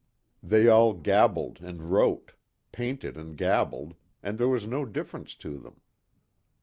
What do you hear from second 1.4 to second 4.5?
and wrote, painted and gabbled, and there